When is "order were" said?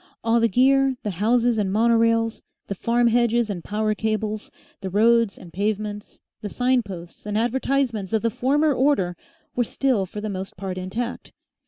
8.73-9.63